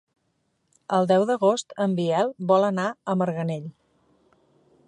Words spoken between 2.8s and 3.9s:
a Marganell.